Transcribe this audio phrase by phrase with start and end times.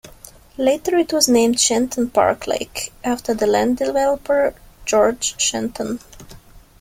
[0.57, 5.99] Later it was renamed Shenton Park Lake, after the land developer George Shenton.